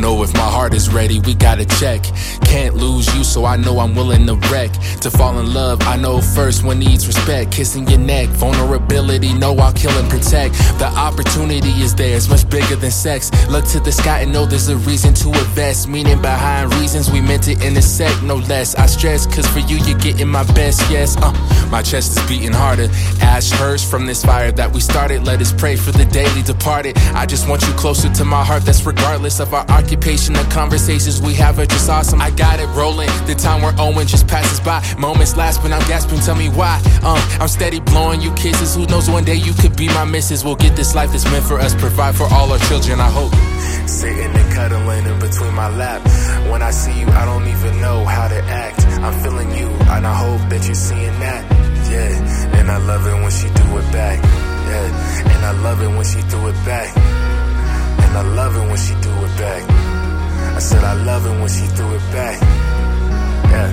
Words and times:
don't 0.00 0.16
know 0.16 0.22
if 0.22 0.32
my 0.34 0.48
heart 0.48 0.74
is 0.74 0.88
ready, 0.88 1.18
we 1.20 1.34
gotta 1.34 1.64
check. 1.64 2.04
Can't 2.44 2.76
lose 2.76 3.12
you, 3.16 3.24
so 3.24 3.44
I 3.44 3.56
know 3.56 3.80
I'm 3.80 3.96
willing 3.96 4.26
to 4.26 4.34
wreck. 4.50 4.70
To 5.00 5.10
fall 5.10 5.38
in 5.40 5.52
love, 5.52 5.82
I 5.82 5.96
know 5.96 6.20
first 6.20 6.62
one 6.64 6.78
needs 6.78 7.06
respect. 7.06 7.50
Kissing 7.50 7.88
your 7.88 7.98
neck, 7.98 8.28
vulnerability, 8.28 9.34
know 9.34 9.56
I'll 9.56 9.72
kill 9.72 9.90
and 9.90 10.08
protect. 10.08 10.54
The 10.78 10.86
opportunity 10.86 11.70
is 11.82 11.94
there, 11.94 12.16
it's 12.16 12.28
much 12.28 12.48
bigger 12.48 12.76
than 12.76 12.92
sex. 12.92 13.30
Look 13.48 13.64
to 13.66 13.80
the 13.80 13.90
sky 13.90 14.20
and 14.20 14.32
know 14.32 14.46
there's 14.46 14.68
a 14.68 14.76
reason 14.76 15.14
to 15.14 15.28
invest. 15.28 15.88
Meaning 15.88 16.22
behind 16.22 16.72
reasons 16.74 17.10
we 17.10 17.20
meant 17.20 17.42
to 17.44 17.52
intersect, 17.52 18.22
no 18.22 18.36
less. 18.36 18.76
I 18.76 18.86
stress, 18.86 19.26
cause 19.26 19.48
for 19.48 19.60
you, 19.60 19.78
you're 19.78 19.98
getting 19.98 20.28
my 20.28 20.44
best, 20.52 20.80
yes. 20.90 21.16
Uh, 21.16 21.32
my 21.70 21.82
chest 21.82 22.16
is 22.16 22.28
beating 22.28 22.52
harder. 22.52 22.88
Ash 23.20 23.50
hurts 23.50 23.82
from 23.82 24.06
this 24.06 24.24
fire 24.24 24.52
that 24.52 24.72
we 24.72 24.80
started. 24.80 25.24
Let 25.24 25.40
us 25.40 25.52
pray 25.52 25.74
for 25.74 25.90
the 25.90 26.04
daily 26.04 26.42
departed. 26.42 26.96
I 27.14 27.26
just 27.26 27.48
want 27.48 27.62
you 27.62 27.72
closer 27.74 28.08
to 28.12 28.24
my 28.24 28.44
heart, 28.44 28.62
that's 28.62 28.86
regardless 28.86 29.40
of 29.40 29.52
our 29.52 29.66
occupation. 29.88 30.34
The 30.34 30.44
conversations 30.52 31.20
we 31.22 31.32
have 31.34 31.58
are 31.58 31.64
just 31.64 31.88
awesome. 31.88 32.20
I 32.20 32.30
got 32.30 32.60
it 32.60 32.68
rolling. 32.76 33.08
The 33.26 33.34
time 33.34 33.62
we're 33.62 33.74
owing 33.78 34.06
just 34.06 34.26
passes 34.28 34.60
by. 34.60 34.84
Moments 34.98 35.34
last, 35.34 35.62
but 35.62 35.72
I'm 35.72 35.86
gasping, 35.88 36.20
tell 36.20 36.34
me 36.34 36.50
why. 36.50 36.78
Uh, 37.02 37.16
I'm 37.40 37.48
steady 37.48 37.80
blowing 37.80 38.20
you 38.20 38.30
kisses. 38.34 38.76
Who 38.76 38.84
knows 38.86 39.08
one 39.08 39.24
day 39.24 39.36
you 39.36 39.54
could 39.54 39.76
be 39.76 39.86
my 39.88 40.04
missus. 40.04 40.44
We'll 40.44 40.56
get 40.56 40.76
this 40.76 40.94
life 40.94 41.12
that's 41.12 41.24
meant 41.24 41.44
for 41.44 41.58
us, 41.58 41.74
provide 41.74 42.14
for 42.14 42.24
all 42.24 42.52
our 42.52 42.58
children, 42.68 43.00
I 43.00 43.08
hope. 43.08 43.32
Sitting 43.88 44.32
and 44.40 44.52
cuddling 44.52 45.06
in 45.06 45.18
between 45.18 45.54
my 45.54 45.70
lap. 45.74 46.02
When 46.50 46.60
I 46.60 46.70
see 46.70 47.00
you, 47.00 47.06
I 47.06 47.24
don't 47.24 47.48
even 47.48 47.80
know 47.80 48.04
how 48.04 48.28
to 48.28 48.40
act. 48.44 48.80
I'm 49.00 49.18
feeling 49.22 49.50
you, 49.56 49.68
and 49.94 50.06
I 50.06 50.14
hope 50.14 50.50
that 50.50 50.66
you're 50.66 50.74
seeing 50.74 51.18
that. 51.24 51.42
Yeah, 51.88 52.60
and 52.60 52.70
I 52.70 52.76
love 52.76 53.06
it 53.06 53.14
when 53.14 53.30
she 53.30 53.48
do 53.48 53.78
it 53.78 53.92
back. 53.92 54.22
Yeah, 54.68 55.32
and 55.32 55.46
I 55.46 55.52
love 55.62 55.80
it 55.80 55.88
when 55.88 56.04
she 56.04 56.20
threw 56.28 56.48
it 56.48 56.60
back. 56.66 56.94
And 58.04 58.16
I 58.16 58.22
love 58.22 58.54
it 58.54 58.66
when 58.68 58.76
she 58.76 58.92
do 59.00 59.10
it 59.24 59.38
back. 59.38 59.77
I 60.58 60.60
said 60.60 60.82
I 60.82 60.94
love 61.04 61.24
it 61.24 61.38
when 61.38 61.48
she 61.48 61.66
threw 61.76 61.94
it 61.94 62.00
back. 62.10 62.42
Yeah. 63.48 63.70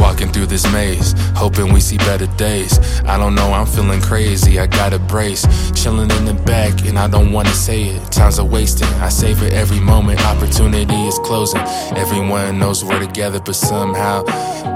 Walking 0.00 0.28
through 0.30 0.46
this 0.46 0.72
maze, 0.72 1.14
hoping 1.34 1.72
we 1.72 1.80
see 1.80 1.96
better 1.96 2.28
days. 2.36 2.78
I 3.06 3.18
don't 3.18 3.34
know, 3.34 3.52
I'm 3.52 3.66
feeling 3.66 4.00
crazy, 4.00 4.60
I 4.60 4.68
got 4.68 4.92
a 4.92 5.00
brace. 5.00 5.44
Chilling 5.74 6.12
in 6.12 6.26
the 6.26 6.34
back, 6.46 6.86
and 6.86 6.96
I 6.96 7.08
don't 7.08 7.32
wanna 7.32 7.54
say 7.54 7.86
it. 7.86 8.12
Times 8.12 8.38
are 8.38 8.46
wasting, 8.46 8.86
I 9.02 9.08
savor 9.08 9.46
every 9.46 9.80
moment. 9.80 10.24
Opportunity 10.24 11.08
is 11.08 11.18
closing. 11.24 11.60
Everyone 11.96 12.60
knows 12.60 12.84
we're 12.84 13.04
together, 13.04 13.40
but 13.40 13.56
somehow 13.56 14.22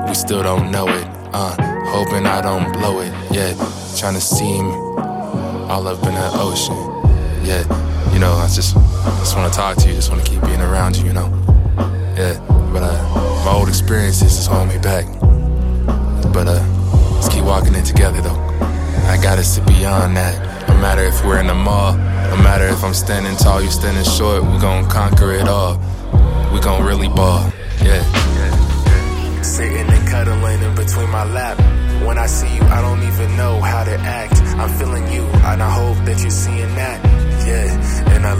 we 0.08 0.14
still 0.14 0.42
don't 0.42 0.72
know 0.72 0.88
it. 0.88 1.06
Uh, 1.32 1.54
hoping 1.90 2.26
I 2.26 2.40
don't 2.40 2.72
blow 2.72 2.98
it. 3.02 3.12
Yeah, 3.30 3.54
trying 3.96 4.14
to 4.14 4.20
seem 4.20 4.66
all 5.70 5.86
up 5.86 6.02
in 6.02 6.14
the 6.14 6.30
ocean. 6.34 6.74
Yeah, 7.46 7.62
you 8.12 8.18
know, 8.18 8.32
I 8.32 8.46
just, 8.46 8.74
just 8.74 9.36
wanna 9.36 9.50
talk 9.50 9.76
to 9.78 9.88
you, 9.88 9.94
just 9.94 10.10
wanna 10.10 10.24
keep 10.24 10.40
being 10.42 10.60
around 10.60 10.96
you, 10.96 11.06
you 11.06 11.12
know? 11.12 11.28
Yeah, 12.16 12.38
but 12.72 12.82
uh, 12.82 13.42
my 13.44 13.52
old 13.52 13.68
experiences 13.68 14.38
is 14.38 14.46
holding 14.46 14.68
me 14.68 14.78
back. 14.78 15.04
But 16.32 16.48
uh, 16.48 16.64
let's 17.14 17.28
keep 17.28 17.44
walking 17.44 17.74
it 17.74 17.84
together 17.84 18.20
though. 18.20 18.40
I 19.06 19.18
got 19.22 19.38
us 19.38 19.54
to 19.56 19.62
beyond 19.64 20.16
that. 20.16 20.68
No 20.68 20.74
matter 20.80 21.02
if 21.02 21.24
we're 21.24 21.38
in 21.38 21.46
the 21.46 21.54
mall, 21.54 21.92
no 21.94 22.36
matter 22.42 22.66
if 22.66 22.82
I'm 22.82 22.94
standing 22.94 23.36
tall, 23.36 23.62
you're 23.62 23.70
standing 23.70 24.04
short, 24.04 24.42
we 24.42 24.58
gon' 24.58 24.88
conquer 24.90 25.32
it 25.32 25.48
all. 25.48 25.78
We 26.52 26.60
gon' 26.60 26.84
really 26.84 27.08
ball, 27.08 27.52
yeah. 27.82 28.02
Sitting 29.42 29.88
and 29.88 30.08
cuddling 30.08 30.62
in 30.62 30.74
between 30.74 31.08
my 31.10 31.24
lap. 31.24 31.58
When 32.06 32.18
I 32.18 32.26
see 32.26 32.52
you, 32.54 32.62
I 32.62 32.82
don't 32.82 33.02
even 33.02 33.36
know 33.36 33.60
how 33.60 33.84
to 33.84 33.94
act. 34.00 34.34
I'm 34.58 34.70
feeling 34.78 35.10
you, 35.12 35.22
and 35.22 35.62
I 35.62 35.70
hope 35.70 35.96
that 36.04 36.20
you're 36.20 36.30
seeing 36.30 36.74
that. 36.74 37.15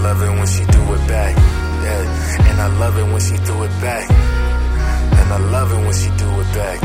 Love 0.06 0.22
it 0.22 0.30
when 0.30 0.46
she 0.46 0.64
do 0.66 0.82
it 0.94 1.08
back. 1.08 1.34
Yeah, 1.82 2.48
and 2.48 2.60
I 2.60 2.68
love 2.78 2.96
it 2.96 3.12
when 3.12 3.20
she 3.20 3.36
threw 3.38 3.64
it 3.64 3.74
back. 3.80 4.08
And 4.08 5.32
I 5.32 5.38
love 5.50 5.72
it 5.72 5.84
when 5.84 5.92
she 5.92 6.10
do 6.10 6.28
it 6.42 6.54
back. 6.54 6.78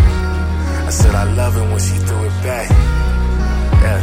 I 0.87 0.89
said 0.89 1.13
I 1.13 1.25
love 1.25 1.55
it 1.55 1.69
when 1.69 1.79
she 1.79 1.97
threw 2.01 2.23
it 2.23 2.33
back. 2.41 2.67
Yeah. 3.83 4.01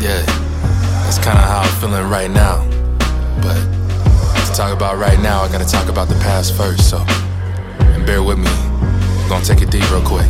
Yeah, 0.00 0.22
that's 1.04 1.16
kinda 1.16 1.40
how 1.40 1.60
I'm 1.60 1.80
feeling 1.80 2.10
right 2.10 2.30
now. 2.30 2.62
But 3.40 3.56
to 3.56 4.52
talk 4.54 4.74
about 4.74 4.98
right 4.98 5.18
now, 5.18 5.40
I 5.40 5.48
gotta 5.50 5.64
talk 5.64 5.88
about 5.88 6.10
the 6.10 6.16
past 6.16 6.54
first, 6.54 6.90
so. 6.90 6.98
And 7.78 8.04
bear 8.04 8.22
with 8.22 8.36
me. 8.36 8.52
I'm 8.52 9.28
gonna 9.30 9.46
take 9.46 9.62
it 9.62 9.70
deep 9.70 9.90
real 9.90 10.02
quick. 10.02 10.28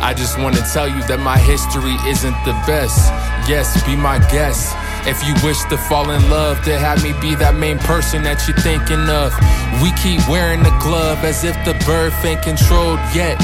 I 0.00 0.14
just 0.14 0.38
want 0.38 0.56
to 0.56 0.62
tell 0.72 0.88
you 0.88 1.02
that 1.08 1.20
my 1.20 1.38
history 1.38 1.96
isn't 2.06 2.36
the 2.44 2.52
best. 2.66 3.10
Yes, 3.48 3.82
be 3.84 3.96
my 3.96 4.18
guest. 4.30 4.74
If 5.06 5.26
you 5.26 5.34
wish 5.42 5.62
to 5.64 5.76
fall 5.76 6.10
in 6.10 6.30
love, 6.30 6.62
to 6.64 6.78
have 6.78 7.02
me 7.02 7.12
be 7.20 7.34
that 7.36 7.54
main 7.54 7.78
person 7.78 8.22
that 8.22 8.46
you're 8.46 8.56
thinking 8.58 9.08
of. 9.10 9.34
We 9.82 9.90
keep 9.98 10.22
wearing 10.28 10.62
the 10.62 10.76
glove 10.80 11.24
as 11.24 11.44
if 11.44 11.54
the 11.64 11.74
birth 11.84 12.14
ain't 12.24 12.42
controlled 12.42 13.00
yet. 13.14 13.38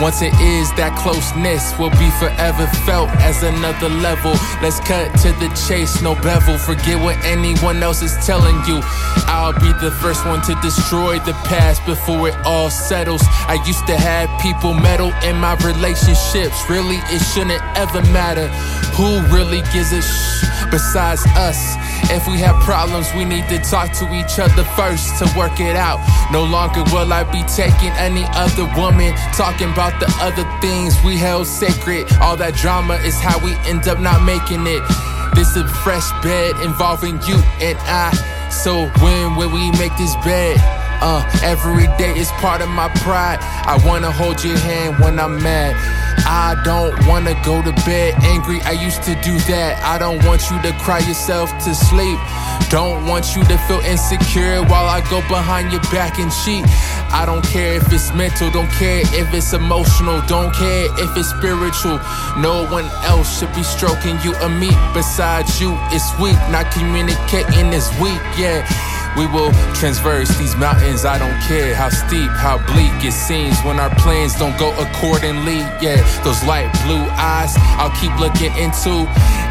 Once 0.00 0.22
it 0.22 0.32
is, 0.40 0.70
that 0.74 0.94
closeness 0.96 1.76
will 1.76 1.90
be 1.98 2.08
forever 2.22 2.66
felt 2.86 3.10
as 3.18 3.42
another 3.42 3.88
level. 3.88 4.30
Let's 4.62 4.78
cut 4.80 5.10
to 5.26 5.32
the 5.42 5.50
chase, 5.66 6.00
no 6.00 6.14
bevel. 6.14 6.56
Forget 6.56 7.02
what 7.02 7.16
anyone 7.24 7.82
else 7.82 8.00
is 8.00 8.14
telling 8.24 8.54
you. 8.64 8.78
I'll 9.26 9.52
be 9.58 9.72
the 9.82 9.90
first 10.00 10.24
one 10.24 10.40
to 10.42 10.54
destroy 10.62 11.18
the 11.18 11.34
past 11.50 11.84
before 11.84 12.28
it 12.28 12.36
all 12.46 12.70
settles. 12.70 13.22
I 13.50 13.58
used 13.66 13.86
to 13.88 13.96
have 13.96 14.30
people 14.40 14.72
meddle 14.72 15.12
in 15.24 15.36
my 15.36 15.54
relationships. 15.66 16.56
Really, 16.70 17.02
it 17.10 17.20
shouldn't 17.34 17.62
ever 17.76 18.00
matter 18.12 18.46
who 18.94 19.20
really 19.34 19.62
gives 19.72 19.92
a 19.92 20.02
shh 20.02 20.70
besides 20.70 21.26
us. 21.34 21.74
If 22.10 22.26
we 22.26 22.38
have 22.38 22.56
problems, 22.62 23.12
we 23.14 23.24
need 23.24 23.48
to 23.48 23.58
talk 23.58 23.92
to 23.98 24.06
each 24.14 24.38
other 24.38 24.64
first 24.76 25.18
to 25.18 25.24
work 25.36 25.60
it 25.60 25.76
out. 25.76 26.00
No 26.32 26.44
longer 26.44 26.82
will 26.92 27.12
I 27.12 27.24
be 27.24 27.42
taking 27.44 27.92
any 27.98 28.24
other 28.32 28.64
woman, 28.76 29.14
talking 29.34 29.70
about 29.70 29.98
the 30.00 30.08
other 30.20 30.44
things 30.60 30.96
we 31.04 31.16
held 31.16 31.46
sacred. 31.46 32.06
All 32.20 32.36
that 32.36 32.54
drama 32.54 32.94
is 33.04 33.18
how 33.20 33.38
we 33.44 33.52
end 33.68 33.88
up 33.88 34.00
not 34.00 34.22
making 34.24 34.66
it. 34.66 34.82
This 35.34 35.54
is 35.54 35.62
a 35.62 35.68
fresh 35.68 36.10
bed 36.22 36.56
involving 36.64 37.20
you 37.28 37.36
and 37.60 37.78
I. 37.84 38.10
So 38.50 38.86
when 39.02 39.36
will 39.36 39.50
we 39.50 39.70
make 39.72 39.96
this 39.96 40.14
bed? 40.24 40.56
Uh, 41.00 41.22
every 41.44 41.86
day 41.96 42.18
is 42.18 42.30
part 42.42 42.60
of 42.60 42.68
my 42.70 42.88
pride. 43.04 43.38
I 43.40 43.78
wanna 43.86 44.10
hold 44.10 44.42
your 44.42 44.58
hand 44.58 44.98
when 44.98 45.20
I'm 45.20 45.40
mad. 45.42 45.76
I 46.30 46.60
don't 46.62 46.94
wanna 47.06 47.34
go 47.42 47.62
to 47.62 47.72
bed 47.88 48.14
angry. 48.22 48.60
I 48.62 48.72
used 48.72 49.02
to 49.04 49.14
do 49.22 49.38
that. 49.48 49.82
I 49.82 49.96
don't 49.96 50.22
want 50.26 50.50
you 50.50 50.60
to 50.60 50.72
cry 50.78 50.98
yourself 50.98 51.48
to 51.64 51.74
sleep. 51.74 52.18
Don't 52.68 53.06
want 53.06 53.34
you 53.34 53.42
to 53.44 53.56
feel 53.66 53.80
insecure 53.80 54.62
while 54.64 54.84
I 54.84 55.00
go 55.08 55.22
behind 55.22 55.72
your 55.72 55.80
back 55.88 56.18
and 56.18 56.30
cheat. 56.44 56.66
I 57.10 57.24
don't 57.24 57.42
care 57.44 57.76
if 57.76 57.90
it's 57.90 58.12
mental, 58.12 58.50
don't 58.50 58.70
care 58.72 59.00
if 59.00 59.32
it's 59.32 59.54
emotional, 59.54 60.20
don't 60.26 60.54
care 60.54 60.86
if 61.00 61.16
it's 61.16 61.30
spiritual. 61.30 61.98
No 62.36 62.68
one 62.68 62.84
else 63.08 63.38
should 63.38 63.54
be 63.54 63.62
stroking 63.62 64.20
you 64.20 64.36
or 64.42 64.50
me 64.50 64.68
besides 64.92 65.58
you. 65.58 65.72
It's 65.88 66.12
weak, 66.20 66.36
not 66.52 66.70
communicating 66.70 67.72
is 67.72 67.88
weak, 67.98 68.20
yeah. 68.36 68.68
We 69.16 69.26
will 69.26 69.52
transverse 69.74 70.28
these 70.38 70.56
mountains. 70.56 71.04
I 71.04 71.18
don't 71.18 71.40
care 71.42 71.74
how 71.74 71.88
steep, 71.88 72.30
how 72.30 72.58
bleak 72.66 72.92
it 73.04 73.12
seems 73.12 73.58
when 73.62 73.80
our 73.80 73.90
plans 73.96 74.36
don't 74.36 74.56
go 74.58 74.70
accordingly. 74.78 75.60
Yeah, 75.80 76.02
those 76.24 76.42
light 76.44 76.70
blue 76.84 77.04
eyes 77.16 77.54
I'll 77.78 77.94
keep 78.00 78.14
looking 78.18 78.52
into 78.56 79.06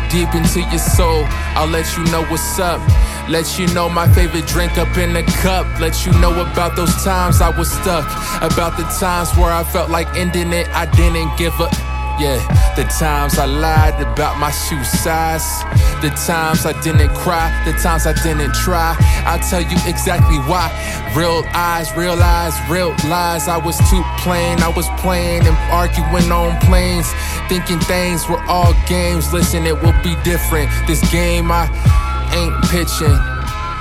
deep 0.10 0.34
into 0.36 0.62
your 0.62 0.80
soul. 0.80 1.24
I'll 1.56 1.68
let 1.68 1.86
you 1.98 2.04
know 2.12 2.24
what's 2.26 2.60
up. 2.60 2.82
Let 3.30 3.60
you 3.60 3.68
know 3.74 3.90
my 3.90 4.08
favorite 4.14 4.48
drink 4.48 4.78
up 4.78 4.98
in 4.98 5.14
the 5.14 5.24
cup. 5.44 5.66
Let 5.80 6.06
you 6.06 6.14
know 6.20 6.32
about 6.40 6.76
those 6.76 6.94
times 7.04 7.42
I 7.42 7.50
was 7.50 7.72
stuck. 7.72 8.06
About 8.42 8.78
the 8.78 8.84
times 9.00 9.36
where 9.36 9.52
I 9.52 9.64
felt 9.64 9.90
like 9.90 10.08
ending 10.16 10.54
it. 10.54 10.68
I 10.70 10.86
didn't 10.86 11.38
give 11.38 11.60
up. 11.60 11.97
Yeah, 12.20 12.42
the 12.76 12.84
times 12.84 13.38
I 13.38 13.46
lied 13.46 14.02
about 14.02 14.40
my 14.40 14.50
shoe 14.50 14.84
size. 14.84 15.62
The 16.02 16.10
times 16.26 16.66
I 16.66 16.74
didn't 16.82 17.14
cry, 17.14 17.46
the 17.64 17.74
times 17.74 18.08
I 18.08 18.14
didn't 18.14 18.56
try. 18.56 18.96
I'll 19.26 19.38
tell 19.38 19.62
you 19.62 19.78
exactly 19.86 20.38
why. 20.50 20.74
Real 21.16 21.44
eyes, 21.54 21.96
real 21.96 22.20
eyes, 22.20 22.54
real 22.70 22.96
lies. 23.06 23.48
I 23.48 23.58
was 23.58 23.78
too 23.90 24.04
plain, 24.18 24.60
I 24.62 24.70
was 24.70 24.88
playing 24.98 25.46
and 25.46 25.58
arguing 25.72 26.32
on 26.32 26.60
planes. 26.62 27.08
Thinking 27.50 27.80
things 27.82 28.28
were 28.28 28.42
all 28.48 28.74
games. 28.88 29.32
Listen, 29.32 29.68
it 29.68 29.80
will 29.80 29.98
be 30.02 30.16
different. 30.24 30.72
This 30.88 31.02
game 31.12 31.52
I 31.52 31.70
ain't 32.34 32.56
pitching. 32.72 33.37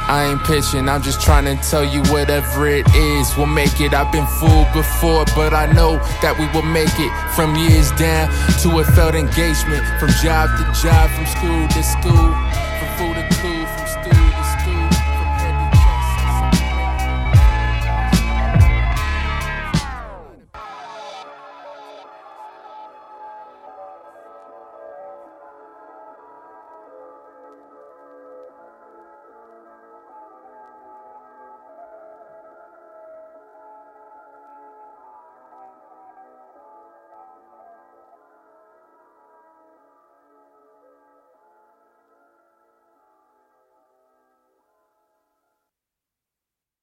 I 0.08 0.26
ain't 0.30 0.42
pitching, 0.44 0.88
I'm 0.88 1.02
just 1.02 1.20
trying 1.20 1.44
to 1.44 1.56
tell 1.68 1.84
you 1.84 2.00
whatever 2.12 2.68
it 2.68 2.86
is, 2.94 3.36
we'll 3.36 3.46
make 3.46 3.80
it. 3.80 3.92
I've 3.92 4.12
been 4.12 4.26
fooled 4.38 4.72
before, 4.72 5.24
but 5.34 5.52
I 5.52 5.66
know 5.72 5.96
that 6.22 6.38
we 6.38 6.46
will 6.54 6.66
make 6.66 6.94
it. 6.98 7.10
From 7.34 7.56
years 7.56 7.90
down 7.92 8.30
to 8.62 8.78
a 8.78 8.84
failed 8.84 9.16
engagement, 9.16 9.84
from 9.98 10.10
job 10.22 10.50
to 10.58 10.80
job, 10.80 11.10
from 11.10 11.26
school 11.26 11.66
to 11.66 11.82
school. 11.82 12.45